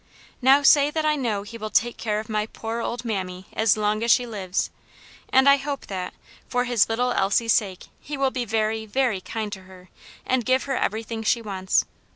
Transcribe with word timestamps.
Now 0.41 0.63
say 0.63 0.89
that 0.89 1.05
I 1.05 1.15
know 1.15 1.43
he 1.43 1.59
will 1.59 1.69
take 1.69 1.95
care 1.95 2.19
of 2.19 2.27
my 2.27 2.47
poor 2.47 2.79
old 2.81 3.05
mammy 3.05 3.45
as 3.53 3.77
long 3.77 4.01
as 4.01 4.09
she 4.09 4.25
lives, 4.25 4.71
and 5.31 5.47
I 5.47 5.57
hope 5.57 5.85
that, 5.85 6.15
for 6.49 6.63
his 6.63 6.89
little 6.89 7.11
Elsie's 7.11 7.53
sake, 7.53 7.85
he 7.99 8.17
will 8.17 8.31
be 8.31 8.43
very, 8.43 8.87
very 8.87 9.21
kind 9.21 9.53
to 9.53 9.61
her, 9.69 9.89
and 10.25 10.43
give 10.43 10.63
her 10.63 10.75
everything 10.75 11.21
she 11.21 11.39
wants. 11.43 11.85